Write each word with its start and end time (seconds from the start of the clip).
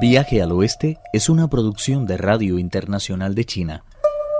Viaje 0.00 0.42
al 0.42 0.50
Oeste 0.50 0.98
es 1.12 1.28
una 1.28 1.48
producción 1.48 2.04
de 2.04 2.16
Radio 2.16 2.58
Internacional 2.58 3.34
de 3.36 3.44
China, 3.44 3.84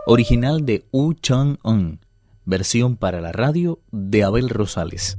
original 0.05 0.67
de 0.67 0.85
Wu 0.91 1.15
Chang-un, 1.15 2.01
versión 2.45 2.97
para 2.97 3.21
la 3.21 3.31
radio 3.31 3.79
de 3.93 4.25
Abel 4.25 4.49
Rosales. 4.49 5.17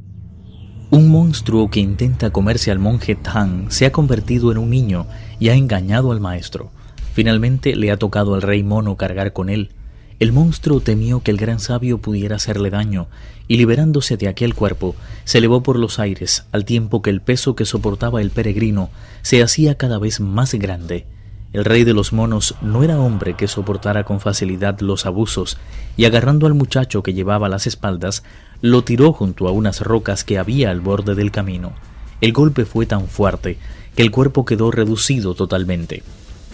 Un 0.92 1.08
monstruo 1.08 1.70
que 1.70 1.80
intenta 1.80 2.32
comerse 2.32 2.70
al 2.70 2.80
monje 2.80 3.16
Tang 3.16 3.72
se 3.72 3.86
ha 3.86 3.94
convertido 3.94 4.52
en 4.52 4.58
un 4.58 4.70
niño 4.70 5.08
y 5.40 5.50
ha 5.50 5.56
engañado 5.56 6.12
al 6.12 6.20
maestro. 6.20 6.70
Finalmente 7.14 7.76
le 7.76 7.92
ha 7.92 7.98
tocado 7.98 8.36
al 8.36 8.42
rey 8.42 8.62
mono 8.62 8.98
cargar 8.98 9.32
con 9.32 9.50
él. 9.50 9.72
El 10.20 10.32
monstruo 10.32 10.80
temió 10.80 11.20
que 11.20 11.32
el 11.32 11.38
gran 11.38 11.60
sabio 11.60 11.98
pudiera 11.98 12.38
hacerle 12.38 12.70
daño 12.70 13.08
y 13.48 13.58
liberándose 13.58 14.16
de 14.16 14.30
aquel 14.30 14.54
cuerpo, 14.56 14.96
se 15.26 15.40
elevó 15.40 15.62
por 15.62 15.78
los 15.78 16.00
aires, 16.00 16.46
al 16.52 16.64
tiempo 16.64 17.02
que 17.02 17.10
el 17.10 17.22
peso 17.22 17.56
que 17.56 17.66
soportaba 17.66 18.22
el 18.22 18.32
peregrino 18.32 18.90
se 19.22 19.44
hacía 19.44 19.76
cada 19.76 20.00
vez 20.00 20.20
más 20.20 20.54
grande. 20.54 21.06
El 21.52 21.66
rey 21.66 21.84
de 21.84 21.94
los 21.94 22.12
monos 22.12 22.56
no 22.62 22.84
era 22.84 23.00
hombre 23.00 23.36
que 23.36 23.48
soportara 23.48 24.04
con 24.04 24.20
facilidad 24.20 24.80
los 24.80 25.06
abusos, 25.06 25.58
y 25.96 26.06
agarrando 26.06 26.48
al 26.48 26.54
muchacho 26.54 27.04
que 27.04 27.14
llevaba 27.14 27.50
las 27.50 27.68
espaldas, 27.68 28.24
lo 28.62 28.84
tiró 28.84 29.14
junto 29.14 29.48
a 29.48 29.52
unas 29.52 29.82
rocas 29.82 30.24
que 30.24 30.38
había 30.38 30.72
al 30.72 30.82
borde 30.82 31.16
del 31.16 31.32
camino. 31.32 31.74
El 32.22 32.34
golpe 32.34 32.66
fue 32.66 32.86
tan 32.86 33.08
fuerte 33.08 33.58
que 33.96 34.04
el 34.04 34.12
cuerpo 34.12 34.46
quedó 34.46 34.72
reducido 34.72 35.36
totalmente. 35.36 36.04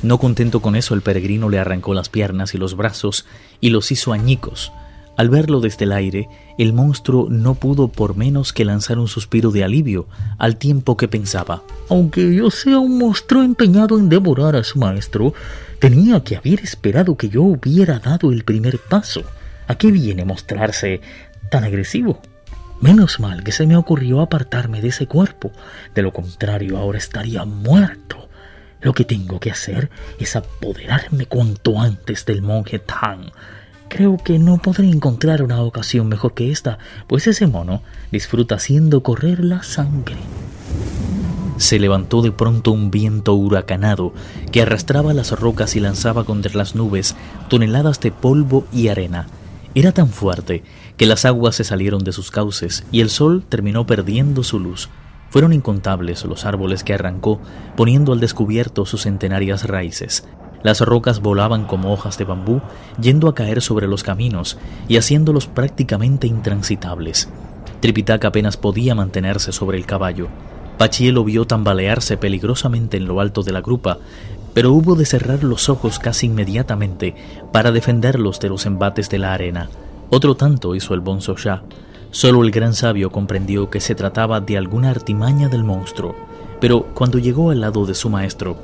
No 0.04 0.18
contento 0.18 0.62
con 0.62 0.76
eso, 0.76 0.96
el 0.96 1.02
peregrino 1.02 1.50
le 1.50 1.60
arrancó 1.60 1.94
las 1.94 2.10
piernas 2.10 2.56
y 2.56 2.58
los 2.58 2.76
brazos 2.76 3.26
y 3.60 3.70
los 3.70 3.92
hizo 3.92 4.14
añicos. 4.14 4.72
Al 5.18 5.30
verlo 5.30 5.60
desde 5.60 5.86
el 5.86 5.92
aire, 5.92 6.30
el 6.58 6.74
monstruo 6.74 7.28
no 7.30 7.54
pudo 7.54 7.90
por 7.90 8.16
menos 8.16 8.54
que 8.54 8.66
lanzar 8.66 8.98
un 8.98 9.08
suspiro 9.08 9.52
de 9.52 9.64
alivio 9.64 10.08
al 10.40 10.58
tiempo 10.58 10.98
que 10.98 11.08
pensaba. 11.08 11.62
Aunque 11.90 12.34
yo 12.34 12.50
sea 12.50 12.80
un 12.80 12.98
monstruo 12.98 13.44
empeñado 13.44 14.00
en 14.00 14.10
devorar 14.10 14.56
a 14.56 14.64
su 14.64 14.80
maestro, 14.80 15.34
tenía 15.80 16.24
que 16.24 16.38
haber 16.38 16.62
esperado 16.62 17.18
que 17.18 17.30
yo 17.30 17.44
hubiera 17.44 18.00
dado 18.00 18.32
el 18.32 18.44
primer 18.44 18.80
paso. 18.80 19.22
¿A 19.68 19.76
qué 19.76 19.92
viene 19.92 20.26
mostrarse 20.26 21.02
tan 21.52 21.64
agresivo? 21.64 22.20
Menos 22.80 23.20
mal 23.20 23.44
que 23.44 23.52
se 23.52 23.68
me 23.68 23.78
ocurrió 23.78 24.22
apartarme 24.22 24.82
de 24.82 24.88
ese 24.88 25.06
cuerpo. 25.06 25.52
De 25.94 26.02
lo 26.02 26.12
contrario, 26.12 26.78
ahora 26.78 26.98
estaría 26.98 27.46
muerto. 27.46 28.21
Lo 28.82 28.94
que 28.94 29.06
tengo 29.06 29.40
que 29.40 29.52
hacer 29.52 29.90
es 30.20 30.36
apoderarme 30.36 31.26
cuanto 31.26 31.80
antes 31.80 32.26
del 32.26 32.42
monje 32.42 32.80
Tang 32.80 33.32
Creo 33.92 34.16
que 34.16 34.40
no 34.40 34.58
podré 34.58 34.88
encontrar 34.88 35.44
una 35.44 35.62
ocasión 35.62 36.08
mejor 36.08 36.34
que 36.34 36.50
esta, 36.50 36.80
pues 37.08 37.28
ese 37.28 37.46
mono 37.46 37.84
disfruta 38.10 38.56
haciendo 38.56 39.04
correr 39.04 39.44
la 39.44 39.64
sangre. 39.64 40.16
Se 41.58 41.78
levantó 41.78 42.22
de 42.22 42.32
pronto 42.32 42.72
un 42.72 42.90
viento 42.90 43.34
huracanado 43.34 44.14
que 44.50 44.62
arrastraba 44.62 45.14
las 45.14 45.38
rocas 45.38 45.76
y 45.76 45.82
lanzaba 45.82 46.24
contra 46.24 46.54
las 46.54 46.74
nubes 46.74 47.18
toneladas 47.50 48.00
de 48.00 48.14
polvo 48.14 48.66
y 48.72 48.88
arena. 48.88 49.28
Era 49.76 49.92
tan 49.92 50.08
fuerte 50.08 50.64
que 50.96 51.06
las 51.06 51.26
aguas 51.26 51.56
se 51.56 51.66
salieron 51.66 52.06
de 52.06 52.14
sus 52.14 52.32
cauces 52.32 52.86
y 52.94 53.02
el 53.02 53.10
sol 53.10 53.44
terminó 53.50 53.86
perdiendo 53.86 54.44
su 54.44 54.58
luz. 54.58 54.88
Fueron 55.32 55.54
incontables 55.54 56.26
los 56.26 56.46
árboles 56.46 56.84
que 56.84 56.94
arrancó, 56.94 57.40
poniendo 57.78 58.12
al 58.12 58.20
descubierto 58.20 58.86
sus 58.86 59.04
centenarias 59.04 59.66
raíces. 59.66 60.28
Las 60.62 60.82
rocas 60.82 61.22
volaban 61.22 61.66
como 61.66 61.94
hojas 61.94 62.18
de 62.18 62.26
bambú, 62.26 62.62
yendo 63.00 63.30
a 63.30 63.34
caer 63.34 63.62
sobre 63.62 63.88
los 63.88 64.04
caminos 64.04 64.60
y 64.90 64.98
haciéndolos 64.98 65.48
prácticamente 65.48 66.28
intransitables. 66.28 67.30
Tripitaka 67.80 68.28
apenas 68.28 68.58
podía 68.58 68.94
mantenerse 68.94 69.54
sobre 69.54 69.78
el 69.78 69.86
caballo. 69.86 70.28
Pachiel 70.78 71.16
lo 71.16 71.24
vio 71.24 71.48
tambalearse 71.48 72.18
peligrosamente 72.18 72.98
en 72.98 73.08
lo 73.08 73.22
alto 73.22 73.42
de 73.42 73.54
la 73.54 73.62
grupa, 73.62 74.00
pero 74.54 74.74
hubo 74.74 74.96
de 74.96 75.06
cerrar 75.06 75.46
los 75.46 75.70
ojos 75.70 75.98
casi 75.98 76.26
inmediatamente 76.26 77.16
para 77.54 77.72
defenderlos 77.72 78.42
de 78.42 78.50
los 78.50 78.66
embates 78.66 79.10
de 79.10 79.18
la 79.18 79.34
arena. 79.34 79.70
Otro 80.10 80.36
tanto 80.36 80.76
hizo 80.76 80.94
el 80.94 81.00
Bonzo 81.00 81.38
Shah. 81.38 81.64
Solo 82.12 82.44
el 82.44 82.52
gran 82.52 82.74
sabio 82.74 83.10
comprendió 83.10 83.70
que 83.70 83.80
se 83.80 83.96
trataba 83.96 84.42
de 84.42 84.58
alguna 84.58 84.90
artimaña 84.90 85.48
del 85.48 85.64
monstruo, 85.64 86.14
pero 86.60 86.88
cuando 86.94 87.20
llegó 87.20 87.52
al 87.52 87.62
lado 87.62 87.86
de 87.86 87.96
su 87.96 88.10
maestro, 88.10 88.58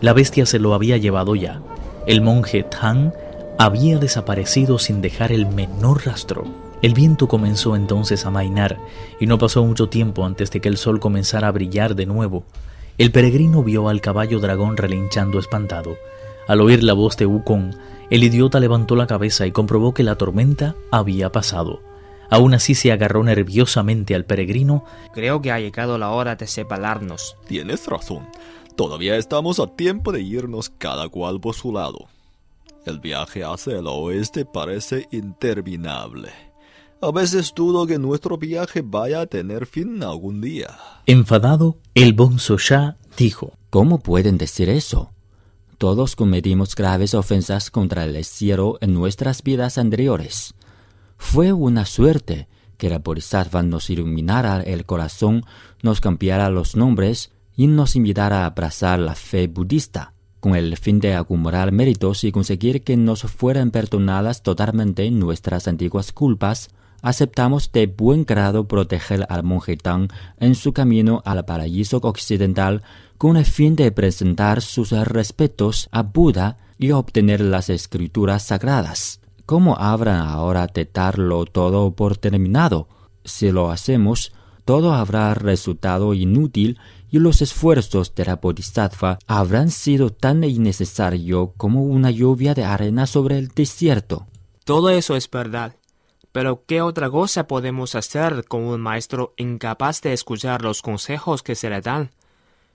la 0.00 0.12
bestia 0.12 0.46
se 0.46 0.60
lo 0.60 0.72
había 0.72 0.96
llevado 0.98 1.34
ya. 1.34 1.60
El 2.06 2.20
monje 2.20 2.62
Tang 2.62 3.12
había 3.58 3.98
desaparecido 3.98 4.78
sin 4.78 5.02
dejar 5.02 5.32
el 5.32 5.46
menor 5.46 6.06
rastro. 6.06 6.44
El 6.80 6.94
viento 6.94 7.26
comenzó 7.26 7.74
entonces 7.74 8.24
a 8.24 8.30
mainar 8.30 8.78
y 9.20 9.26
no 9.26 9.36
pasó 9.36 9.64
mucho 9.64 9.88
tiempo 9.88 10.24
antes 10.24 10.52
de 10.52 10.60
que 10.60 10.68
el 10.68 10.76
sol 10.76 11.00
comenzara 11.00 11.48
a 11.48 11.52
brillar 11.52 11.96
de 11.96 12.06
nuevo. 12.06 12.44
El 12.98 13.10
peregrino 13.10 13.64
vio 13.64 13.88
al 13.88 14.00
caballo 14.00 14.38
dragón 14.38 14.76
relinchando 14.76 15.40
espantado. 15.40 15.96
Al 16.46 16.60
oír 16.60 16.82
la 16.84 16.92
voz 16.92 17.16
de 17.16 17.26
Wukong, 17.26 17.74
el 18.10 18.24
idiota 18.24 18.60
levantó 18.60 18.94
la 18.94 19.06
cabeza 19.06 19.46
y 19.46 19.52
comprobó 19.52 19.92
que 19.92 20.02
la 20.02 20.16
tormenta 20.16 20.74
había 20.90 21.30
pasado. 21.30 21.80
Aún 22.32 22.54
así 22.54 22.74
se 22.74 22.90
agarró 22.90 23.22
nerviosamente 23.22 24.14
al 24.14 24.24
peregrino. 24.24 24.86
Creo 25.12 25.42
que 25.42 25.52
ha 25.52 25.60
llegado 25.60 25.98
la 25.98 26.12
hora 26.12 26.34
de 26.34 26.46
separarnos. 26.46 27.36
Tienes 27.46 27.86
razón. 27.86 28.26
Todavía 28.74 29.18
estamos 29.18 29.60
a 29.60 29.66
tiempo 29.66 30.12
de 30.12 30.22
irnos 30.22 30.70
cada 30.70 31.10
cual 31.10 31.42
por 31.42 31.54
su 31.54 31.74
lado. 31.74 32.08
El 32.86 33.00
viaje 33.00 33.44
hacia 33.44 33.78
el 33.78 33.86
oeste 33.86 34.46
parece 34.46 35.08
interminable. 35.12 36.30
A 37.02 37.10
veces 37.10 37.52
dudo 37.54 37.86
que 37.86 37.98
nuestro 37.98 38.38
viaje 38.38 38.80
vaya 38.82 39.20
a 39.20 39.26
tener 39.26 39.66
fin 39.66 40.02
algún 40.02 40.40
día. 40.40 40.78
Enfadado, 41.04 41.76
el 41.94 42.14
Bonzo 42.14 42.56
Shah 42.56 42.96
dijo: 43.14 43.52
¿Cómo 43.68 43.98
pueden 43.98 44.38
decir 44.38 44.70
eso? 44.70 45.10
Todos 45.76 46.16
cometimos 46.16 46.74
graves 46.76 47.12
ofensas 47.12 47.70
contra 47.70 48.04
el 48.04 48.24
cielo 48.24 48.78
en 48.80 48.94
nuestras 48.94 49.42
vidas 49.42 49.76
anteriores. 49.76 50.54
Fue 51.22 51.50
una 51.54 51.86
suerte 51.86 52.46
que 52.76 52.90
la 52.90 52.98
Bodhisattva 52.98 53.62
nos 53.62 53.88
iluminara 53.88 54.60
el 54.60 54.84
corazón, 54.84 55.46
nos 55.82 56.02
cambiara 56.02 56.50
los 56.50 56.76
nombres 56.76 57.30
y 57.56 57.68
nos 57.68 57.96
invitara 57.96 58.42
a 58.42 58.46
abrazar 58.46 58.98
la 58.98 59.14
fe 59.14 59.46
budista, 59.46 60.12
con 60.40 60.56
el 60.56 60.76
fin 60.76 61.00
de 61.00 61.14
acumular 61.14 61.72
méritos 61.72 62.24
y 62.24 62.32
conseguir 62.32 62.84
que 62.84 62.98
nos 62.98 63.22
fueran 63.22 63.70
perdonadas 63.70 64.42
totalmente 64.42 65.10
nuestras 65.10 65.68
antiguas 65.68 66.12
culpas, 66.12 66.68
aceptamos 67.00 67.72
de 67.72 67.86
buen 67.86 68.26
grado 68.26 68.68
proteger 68.68 69.24
al 69.30 69.42
monje 69.42 69.78
Tang 69.78 70.08
en 70.38 70.54
su 70.54 70.74
camino 70.74 71.22
al 71.24 71.46
paraíso 71.46 71.96
occidental 72.02 72.82
con 73.16 73.38
el 73.38 73.46
fin 73.46 73.74
de 73.74 73.90
presentar 73.90 74.60
sus 74.60 74.90
respetos 74.90 75.88
a 75.92 76.02
Buda 76.02 76.58
y 76.78 76.90
obtener 76.90 77.40
las 77.40 77.70
escrituras 77.70 78.42
sagradas. 78.42 79.21
¿Cómo 79.52 79.76
habrá 79.78 80.30
ahora 80.30 80.66
de 80.66 80.88
darlo 80.90 81.44
todo 81.44 81.90
por 81.94 82.16
terminado? 82.16 82.88
Si 83.22 83.52
lo 83.52 83.70
hacemos, 83.70 84.32
todo 84.64 84.94
habrá 84.94 85.34
resultado 85.34 86.14
inútil 86.14 86.78
y 87.10 87.18
los 87.18 87.42
esfuerzos 87.42 88.14
de 88.14 88.24
la 88.24 88.36
Bodhisattva 88.36 89.18
habrán 89.26 89.70
sido 89.70 90.08
tan 90.08 90.42
innecesarios 90.42 91.50
como 91.58 91.82
una 91.82 92.10
lluvia 92.10 92.54
de 92.54 92.64
arena 92.64 93.06
sobre 93.06 93.36
el 93.36 93.48
desierto. 93.48 94.26
Todo 94.64 94.88
eso 94.88 95.16
es 95.16 95.30
verdad. 95.30 95.76
Pero 96.32 96.64
¿qué 96.66 96.80
otra 96.80 97.10
cosa 97.10 97.46
podemos 97.46 97.94
hacer 97.94 98.46
con 98.48 98.62
un 98.62 98.80
maestro 98.80 99.34
incapaz 99.36 100.00
de 100.00 100.14
escuchar 100.14 100.62
los 100.62 100.80
consejos 100.80 101.42
que 101.42 101.56
se 101.56 101.68
le 101.68 101.82
dan? 101.82 102.10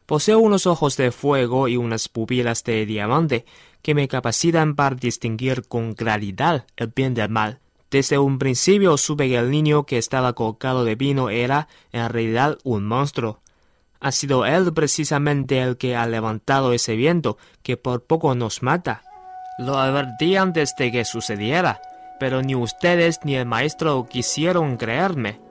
Poseo 0.07 0.39
unos 0.39 0.67
ojos 0.67 0.95
de 0.95 1.11
fuego 1.11 1.67
y 1.67 1.75
unas 1.75 2.07
pupilas 2.07 2.63
de 2.63 2.85
diamante 2.85 3.45
que 3.81 3.93
me 3.93 4.07
capacitan 4.07 4.73
para 4.73 4.95
distinguir 4.95 5.67
con 5.67 5.95
claridad 5.95 6.65
el 6.77 6.93
bien 6.95 7.13
del 7.13 7.29
mal. 7.29 7.59
Desde 7.91 8.17
un 8.17 8.39
principio 8.39 8.95
supe 8.95 9.27
que 9.27 9.35
el 9.35 9.51
niño 9.51 9.85
que 9.85 9.97
estaba 9.97 10.31
colocado 10.31 10.85
de 10.85 10.95
vino 10.95 11.29
era, 11.29 11.67
en 11.91 12.07
realidad, 12.07 12.57
un 12.63 12.85
monstruo. 12.85 13.41
Ha 13.99 14.13
sido 14.13 14.45
él 14.45 14.73
precisamente 14.73 15.61
el 15.61 15.75
que 15.75 15.97
ha 15.97 16.05
levantado 16.05 16.71
ese 16.71 16.95
viento 16.95 17.37
que 17.61 17.75
por 17.75 18.05
poco 18.05 18.33
nos 18.33 18.63
mata. 18.63 19.03
Lo 19.59 19.77
advertí 19.77 20.37
antes 20.37 20.73
de 20.77 20.89
que 20.89 21.03
sucediera, 21.03 21.81
pero 22.17 22.41
ni 22.41 22.55
ustedes 22.55 23.19
ni 23.25 23.35
el 23.35 23.45
maestro 23.45 24.07
quisieron 24.09 24.77
creerme, 24.77 25.41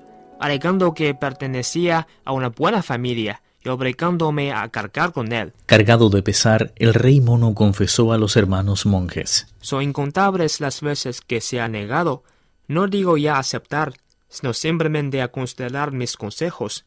alegando 0.41 0.95
que 0.95 1.15
pertenecía 1.15 2.09
a 2.25 2.33
una 2.33 2.49
buena 2.49 2.83
familia 2.83 3.43
y 3.67 3.69
obligándome 3.69 4.53
a 4.53 4.69
cargar 4.69 5.13
con 5.13 5.33
él. 5.33 5.53
Cargado 5.67 6.09
de 6.09 6.23
pesar, 6.23 6.73
el 6.77 6.95
rey 6.95 7.21
mono 7.21 7.55
confesó 7.55 8.13
a 8.13 8.19
los 8.19 8.37
hermanos 8.37 8.87
monjes. 8.87 9.49
Son 9.61 9.83
incontables 9.83 10.61
las 10.61 10.81
veces 10.81 11.21
que 11.21 11.41
se 11.41 11.61
ha 11.61 11.69
negado, 11.69 12.23
no 12.69 12.87
digo 12.87 13.17
ya 13.17 13.39
aceptar, 13.39 13.95
sino 14.29 14.55
simplemente 14.55 15.21
a 15.21 15.29
considerar 15.29 15.93
mis 15.93 16.17
consejos 16.17 16.87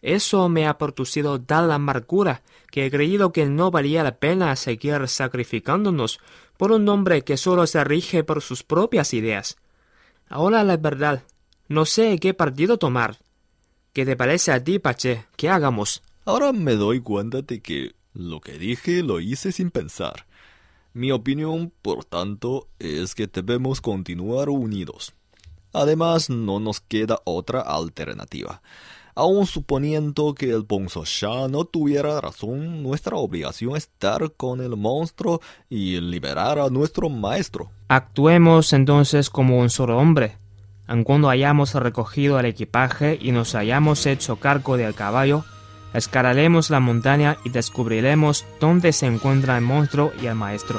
eso 0.00 0.48
me 0.48 0.66
ha 0.66 0.78
producido 0.78 1.40
tal 1.40 1.72
amargura 1.72 2.42
que 2.70 2.86
he 2.86 2.90
creído 2.90 3.32
que 3.32 3.46
no 3.46 3.70
valía 3.70 4.04
la 4.04 4.16
pena 4.16 4.54
seguir 4.54 5.08
sacrificándonos 5.08 6.20
por 6.56 6.72
un 6.72 6.88
hombre 6.88 7.22
que 7.22 7.36
solo 7.36 7.66
se 7.66 7.82
rige 7.82 8.22
por 8.22 8.40
sus 8.40 8.62
propias 8.62 9.12
ideas. 9.12 9.56
Ahora 10.28 10.62
la 10.62 10.76
verdad, 10.76 11.22
no 11.68 11.84
sé 11.84 12.18
qué 12.18 12.32
partido 12.34 12.78
tomar. 12.78 13.18
¿Qué 13.92 14.04
te 14.04 14.16
parece 14.16 14.52
a 14.52 14.62
ti, 14.62 14.78
Pache? 14.78 15.26
¿Qué 15.36 15.48
hagamos? 15.48 16.02
Ahora 16.28 16.52
me 16.52 16.76
doy 16.76 17.00
cuenta 17.00 17.40
de 17.40 17.60
que 17.60 17.94
Lo 18.12 18.42
que 18.42 18.58
dije 18.58 19.02
lo 19.02 19.18
hice 19.18 19.50
sin 19.50 19.70
pensar. 19.70 20.26
Mi 20.92 21.10
opinión, 21.10 21.72
por 21.80 22.04
tanto, 22.04 22.68
es 22.78 23.14
que 23.14 23.26
debemos 23.26 23.80
continuar 23.80 24.50
unidos. 24.50 25.14
Además, 25.72 26.28
no 26.28 26.60
nos 26.60 26.80
queda 26.80 27.18
otra 27.24 27.62
alternativa. 27.62 28.60
Aun 29.14 29.46
suponiendo 29.46 30.34
que 30.34 30.50
el 30.50 30.66
Shah 31.06 31.48
no 31.48 31.64
tuviera 31.64 32.20
razón, 32.20 32.82
nuestra 32.82 33.16
obligación 33.16 33.74
es 33.74 33.84
estar 33.84 34.30
con 34.32 34.60
el 34.60 34.76
monstruo 34.76 35.40
y 35.70 35.98
liberar 35.98 36.58
a 36.58 36.68
nuestro 36.68 37.08
maestro. 37.08 37.70
Actuemos 37.88 38.74
entonces 38.74 39.30
como 39.30 39.58
un 39.60 39.70
solo 39.70 39.96
hombre. 39.96 40.36
Aun 40.86 41.04
cuando 41.04 41.30
hayamos 41.30 41.72
recogido 41.72 42.38
el 42.38 42.44
equipaje 42.44 43.18
y 43.18 43.32
nos 43.32 43.54
hayamos 43.54 44.04
hecho 44.04 44.36
cargo 44.36 44.76
del 44.76 44.94
caballo, 44.94 45.46
escalaremos 45.94 46.70
la 46.70 46.80
montaña 46.80 47.38
y 47.44 47.50
descubriremos 47.50 48.44
dónde 48.60 48.92
se 48.92 49.06
encuentra 49.06 49.56
el 49.56 49.64
monstruo 49.64 50.12
y 50.22 50.26
el 50.26 50.34
maestro. 50.34 50.78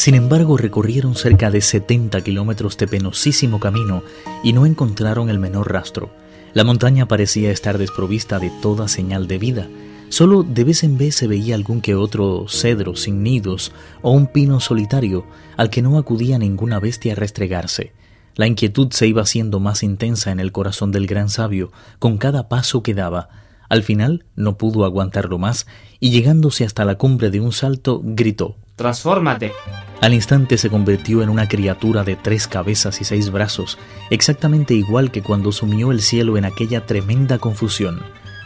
Sin 0.00 0.14
embargo, 0.14 0.56
recorrieron 0.56 1.14
cerca 1.14 1.50
de 1.50 1.60
70 1.60 2.22
kilómetros 2.22 2.78
de 2.78 2.88
penosísimo 2.88 3.60
camino 3.60 4.02
y 4.42 4.54
no 4.54 4.64
encontraron 4.64 5.28
el 5.28 5.38
menor 5.38 5.70
rastro. 5.70 6.08
La 6.54 6.64
montaña 6.64 7.06
parecía 7.06 7.50
estar 7.50 7.76
desprovista 7.76 8.38
de 8.38 8.50
toda 8.62 8.88
señal 8.88 9.28
de 9.28 9.36
vida. 9.36 9.68
Solo 10.10 10.42
de 10.42 10.64
vez 10.64 10.82
en 10.82 10.98
vez 10.98 11.14
se 11.14 11.28
veía 11.28 11.54
algún 11.54 11.80
que 11.80 11.94
otro 11.94 12.46
cedro 12.48 12.96
sin 12.96 13.22
nidos 13.22 13.70
o 14.02 14.10
un 14.10 14.26
pino 14.26 14.58
solitario 14.58 15.24
al 15.56 15.70
que 15.70 15.82
no 15.82 15.96
acudía 15.98 16.36
ninguna 16.36 16.80
bestia 16.80 17.12
a 17.12 17.14
restregarse. 17.16 17.92
La 18.34 18.48
inquietud 18.48 18.88
se 18.90 19.06
iba 19.06 19.22
haciendo 19.22 19.60
más 19.60 19.84
intensa 19.84 20.32
en 20.32 20.40
el 20.40 20.50
corazón 20.50 20.90
del 20.90 21.06
gran 21.06 21.28
sabio 21.28 21.70
con 22.00 22.18
cada 22.18 22.48
paso 22.48 22.82
que 22.82 22.92
daba. 22.92 23.28
Al 23.68 23.84
final 23.84 24.24
no 24.34 24.58
pudo 24.58 24.84
aguantarlo 24.84 25.38
más 25.38 25.68
y 26.00 26.10
llegándose 26.10 26.64
hasta 26.64 26.84
la 26.84 26.96
cumbre 26.96 27.30
de 27.30 27.40
un 27.40 27.52
salto, 27.52 28.00
gritó 28.02 28.56
Transfórmate. 28.74 29.52
Al 30.00 30.12
instante 30.12 30.58
se 30.58 30.70
convirtió 30.70 31.22
en 31.22 31.28
una 31.28 31.46
criatura 31.46 32.02
de 32.02 32.16
tres 32.16 32.48
cabezas 32.48 33.00
y 33.00 33.04
seis 33.04 33.30
brazos, 33.30 33.78
exactamente 34.10 34.74
igual 34.74 35.12
que 35.12 35.22
cuando 35.22 35.52
sumió 35.52 35.92
el 35.92 36.00
cielo 36.00 36.36
en 36.36 36.46
aquella 36.46 36.84
tremenda 36.84 37.38
confusión. 37.38 38.00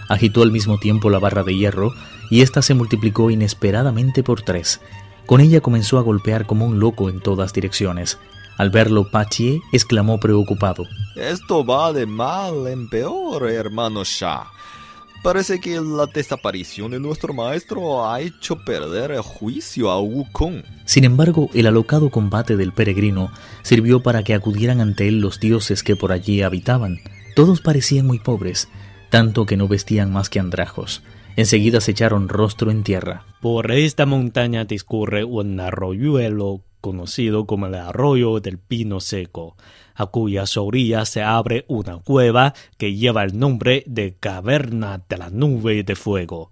Agitó 0.08 0.42
al 0.42 0.52
mismo 0.52 0.78
tiempo 0.78 1.10
la 1.10 1.18
barra 1.18 1.42
de 1.44 1.56
hierro 1.56 1.94
y 2.30 2.42
ésta 2.42 2.62
se 2.62 2.74
multiplicó 2.74 3.30
inesperadamente 3.30 4.22
por 4.22 4.42
tres. 4.42 4.80
Con 5.26 5.40
ella 5.40 5.60
comenzó 5.60 5.98
a 5.98 6.02
golpear 6.02 6.46
como 6.46 6.66
un 6.66 6.78
loco 6.78 7.08
en 7.08 7.20
todas 7.20 7.52
direcciones. 7.52 8.18
Al 8.56 8.70
verlo, 8.70 9.10
Pachier 9.10 9.60
exclamó 9.72 10.20
preocupado. 10.20 10.84
Esto 11.16 11.64
va 11.64 11.92
de 11.92 12.06
mal 12.06 12.66
en 12.68 12.88
peor, 12.88 13.50
hermano 13.50 14.04
Shah. 14.04 14.46
Parece 15.24 15.58
que 15.58 15.80
la 15.80 16.04
desaparición 16.04 16.90
de 16.90 17.00
nuestro 17.00 17.32
maestro 17.32 18.06
ha 18.06 18.20
hecho 18.20 18.62
perder 18.62 19.10
el 19.10 19.22
juicio 19.22 19.90
a 19.90 19.98
Wukong. 19.98 20.62
Sin 20.84 21.04
embargo, 21.04 21.48
el 21.54 21.66
alocado 21.66 22.10
combate 22.10 22.58
del 22.58 22.72
peregrino 22.72 23.32
sirvió 23.62 24.02
para 24.02 24.22
que 24.22 24.34
acudieran 24.34 24.82
ante 24.82 25.08
él 25.08 25.20
los 25.20 25.40
dioses 25.40 25.82
que 25.82 25.96
por 25.96 26.12
allí 26.12 26.42
habitaban. 26.42 27.00
Todos 27.34 27.62
parecían 27.62 28.06
muy 28.06 28.18
pobres, 28.18 28.68
tanto 29.14 29.46
que 29.46 29.56
no 29.56 29.68
vestían 29.68 30.12
más 30.12 30.28
que 30.28 30.40
andrajos. 30.40 31.04
Enseguida 31.36 31.80
se 31.80 31.92
echaron 31.92 32.28
rostro 32.28 32.72
en 32.72 32.82
tierra. 32.82 33.24
Por 33.40 33.70
esta 33.70 34.06
montaña 34.06 34.64
discurre 34.64 35.22
un 35.22 35.60
arroyuelo 35.60 36.64
conocido 36.80 37.46
como 37.46 37.66
el 37.66 37.76
arroyo 37.76 38.40
del 38.40 38.58
pino 38.58 38.98
seco 38.98 39.56
a 39.94 40.06
cuyas 40.06 40.56
orillas 40.56 41.10
se 41.10 41.22
abre 41.22 41.64
una 41.68 41.98
cueva 41.98 42.54
que 42.76 42.96
lleva 42.96 43.22
el 43.22 43.38
nombre 43.38 43.84
de 43.86 44.16
Caverna 44.18 45.00
de 45.08 45.16
la 45.16 45.30
Nube 45.30 45.84
de 45.84 45.94
Fuego. 45.94 46.50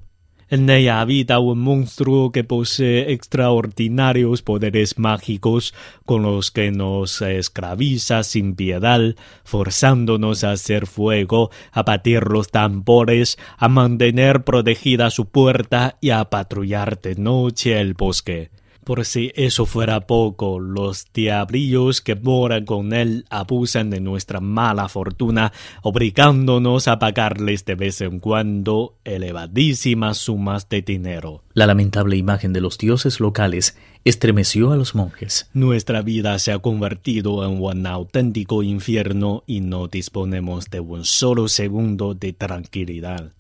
En 0.53 0.69
ella 0.69 1.01
habita 1.01 1.39
un 1.39 1.61
monstruo 1.61 2.31
que 2.31 2.45
posee 2.45 3.11
extraordinarios 3.11 4.43
poderes 4.43 4.99
mágicos 4.99 5.73
con 6.05 6.25
los 6.25 6.51
que 6.51 6.71
nos 6.71 7.23
esclaviza 7.23 8.23
sin 8.23 8.55
piedad, 8.55 9.01
forzándonos 9.45 10.45
a 10.45 10.51
hacer 10.51 10.87
fuego, 10.87 11.51
a 11.73 11.85
batir 11.85 12.25
los 12.25 12.51
tambores, 12.51 13.39
a 13.57 13.69
mantener 13.69 14.45
protegida 14.45 15.09
su 15.09 15.25
puerta 15.25 15.97
y 16.03 16.11
a 16.11 16.23
patrullar 16.27 17.01
de 17.01 17.15
noche 17.15 17.81
el 17.81 17.95
bosque. 17.95 18.51
Por 18.85 19.05
si 19.05 19.31
eso 19.37 19.65
fuera 19.65 20.09
poco, 20.09 20.59
los 20.59 21.07
diablillos 21.15 22.01
que 22.01 22.17
moran 22.17 22.65
con 22.65 22.93
él 22.93 23.27
abusan 23.31 23.91
de 23.91 24.01
nuestra 24.01 24.41
mala 24.41 24.89
fortuna, 24.89 25.53
obligándonos 25.83 26.89
a 26.89 26.99
pagarles 26.99 27.65
de 27.65 27.77
vez 27.77 28.01
en 28.01 28.19
cuando 28.19 28.97
elevadísimas 29.05 30.19
sumas 30.19 30.69
de 30.69 30.83
dinero. 30.83 31.45
La 31.55 31.67
lamentable 31.67 32.17
imagen 32.17 32.53
de 32.53 32.61
los 32.61 32.77
dioses 32.77 33.21
locales 33.21 33.77
estremeció 34.05 34.73
a 34.73 34.77
los 34.77 34.97
monjes. 34.97 35.49
Nuestra 35.53 36.03
vida 36.03 36.37
se 36.41 36.51
ha 36.51 36.59
convertido 36.59 37.45
en 37.47 37.63
un 37.63 37.87
auténtico 37.87 38.65
infierno 38.65 39.45
y 39.47 39.61
no 39.61 39.87
disponemos 39.87 40.71
de 40.71 40.81
un 40.81 41.05
solo 41.05 41.47
segundo 41.47 42.15
de 42.15 42.33
tranquilidad. 42.33 43.31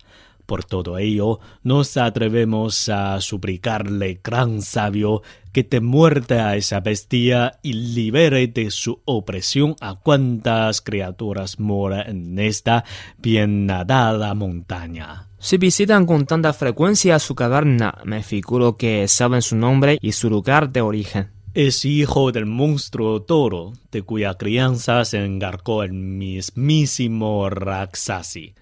Por 0.46 0.64
todo 0.64 0.98
ello, 0.98 1.40
nos 1.62 1.96
atrevemos 1.96 2.88
a 2.88 3.20
suplicarle, 3.20 4.20
gran 4.22 4.62
sabio, 4.62 5.22
que 5.52 5.64
te 5.64 5.80
muerte 5.80 6.40
a 6.40 6.56
esa 6.56 6.80
bestia 6.80 7.58
y 7.62 7.74
libere 7.74 8.46
de 8.48 8.70
su 8.70 9.00
opresión 9.04 9.76
a 9.80 9.94
cuantas 9.94 10.80
criaturas 10.80 11.60
moran 11.60 12.08
en 12.08 12.38
esta 12.38 12.84
bien 13.18 13.66
nadada 13.66 14.34
montaña. 14.34 15.28
Si 15.38 15.58
visitan 15.58 16.06
con 16.06 16.24
tanta 16.24 16.52
frecuencia 16.52 17.18
su 17.18 17.34
caverna, 17.34 17.98
me 18.04 18.22
figuro 18.22 18.76
que 18.76 19.08
saben 19.08 19.42
su 19.42 19.56
nombre 19.56 19.98
y 20.00 20.12
su 20.12 20.30
lugar 20.30 20.70
de 20.70 20.80
origen. 20.80 21.30
Es 21.54 21.84
hijo 21.84 22.32
del 22.32 22.46
monstruo 22.46 23.22
toro, 23.22 23.74
de 23.90 24.02
cuya 24.02 24.34
crianza 24.34 25.04
se 25.04 25.22
encargó 25.22 25.82
el 25.82 25.92
mismísimo 25.92 27.50
Raksasi. 27.50 28.54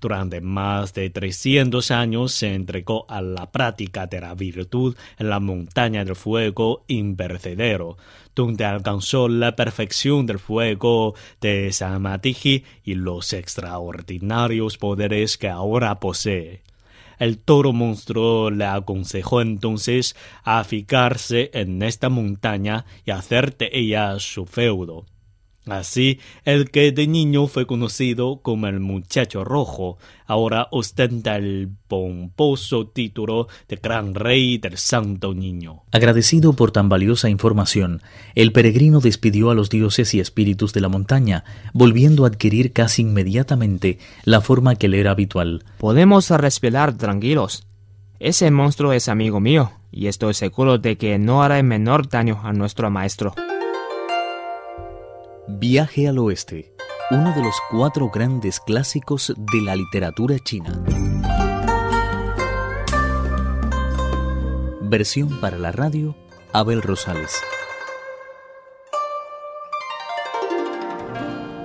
Durante 0.00 0.40
más 0.40 0.94
de 0.94 1.10
300 1.10 1.90
años 1.90 2.32
se 2.32 2.54
entregó 2.54 3.04
a 3.08 3.20
la 3.20 3.50
práctica 3.50 4.06
de 4.06 4.20
la 4.20 4.34
virtud 4.34 4.96
en 5.18 5.28
la 5.28 5.40
montaña 5.40 6.04
del 6.04 6.14
fuego 6.14 6.84
impercedero, 6.86 7.96
donde 8.36 8.64
alcanzó 8.64 9.28
la 9.28 9.56
perfección 9.56 10.24
del 10.26 10.38
fuego 10.38 11.14
de 11.40 11.72
Samadhi 11.72 12.64
y 12.84 12.94
los 12.94 13.32
extraordinarios 13.32 14.78
poderes 14.78 15.36
que 15.36 15.48
ahora 15.48 15.98
posee. 15.98 16.62
El 17.18 17.38
toro 17.38 17.72
monstruo 17.72 18.50
le 18.52 18.66
aconsejó 18.66 19.40
entonces 19.40 20.14
a 20.44 20.62
fijarse 20.62 21.50
en 21.52 21.82
esta 21.82 22.08
montaña 22.08 22.84
y 23.04 23.10
hacer 23.10 23.56
de 23.56 23.70
ella 23.72 24.20
su 24.20 24.46
feudo. 24.46 25.04
Así, 25.70 26.20
el 26.44 26.70
que 26.70 26.92
de 26.92 27.06
niño 27.06 27.46
fue 27.46 27.66
conocido 27.66 28.40
como 28.40 28.66
el 28.66 28.80
muchacho 28.80 29.44
rojo, 29.44 29.98
ahora 30.26 30.68
ostenta 30.70 31.36
el 31.36 31.70
pomposo 31.88 32.86
título 32.88 33.48
de 33.68 33.76
gran 33.76 34.14
rey 34.14 34.58
del 34.58 34.78
santo 34.78 35.34
niño. 35.34 35.82
Agradecido 35.92 36.54
por 36.54 36.70
tan 36.70 36.88
valiosa 36.88 37.28
información, 37.28 38.02
el 38.34 38.52
peregrino 38.52 39.00
despidió 39.00 39.50
a 39.50 39.54
los 39.54 39.68
dioses 39.68 40.14
y 40.14 40.20
espíritus 40.20 40.72
de 40.72 40.80
la 40.80 40.88
montaña, 40.88 41.44
volviendo 41.72 42.24
a 42.24 42.28
adquirir 42.28 42.72
casi 42.72 43.02
inmediatamente 43.02 43.98
la 44.24 44.40
forma 44.40 44.76
que 44.76 44.88
le 44.88 45.00
era 45.00 45.10
habitual. 45.10 45.64
Podemos 45.78 46.30
respirar 46.30 46.96
tranquilos. 46.96 47.66
Ese 48.20 48.50
monstruo 48.50 48.92
es 48.92 49.08
amigo 49.08 49.38
mío, 49.38 49.72
y 49.92 50.06
estoy 50.06 50.34
seguro 50.34 50.78
de 50.78 50.96
que 50.96 51.18
no 51.18 51.42
hará 51.42 51.58
el 51.58 51.64
menor 51.64 52.08
daño 52.08 52.40
a 52.42 52.52
nuestro 52.52 52.90
maestro. 52.90 53.34
Viaje 55.50 56.06
al 56.06 56.18
Oeste, 56.18 56.74
uno 57.10 57.32
de 57.34 57.42
los 57.42 57.54
cuatro 57.70 58.10
grandes 58.10 58.60
clásicos 58.60 59.32
de 59.34 59.62
la 59.62 59.74
literatura 59.76 60.38
china. 60.38 60.84
Versión 64.82 65.40
para 65.40 65.56
la 65.56 65.72
radio, 65.72 66.14
Abel 66.52 66.82
Rosales. 66.82 67.34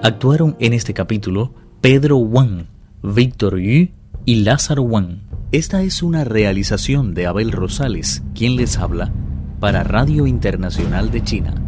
Actuaron 0.02 0.56
en 0.60 0.72
este 0.72 0.94
capítulo 0.94 1.54
Pedro 1.82 2.16
Wang, 2.18 2.68
Víctor 3.02 3.60
Yu 3.60 3.90
y 4.24 4.36
Lázaro 4.44 4.84
Wang. 4.84 5.24
Esta 5.52 5.84
es 5.84 6.02
una 6.02 6.24
realización 6.24 7.14
de 7.14 7.28
Abel 7.28 7.52
Rosales, 7.52 8.24
quien 8.34 8.56
les 8.56 8.78
habla, 8.78 9.12
para 9.60 9.84
Radio 9.84 10.26
Internacional 10.26 11.12
de 11.12 11.22
China. 11.22 11.63